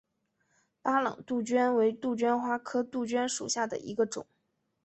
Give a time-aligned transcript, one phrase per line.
[0.81, 4.25] 巴朗杜鹃为杜鹃花科杜鹃属下的一个种。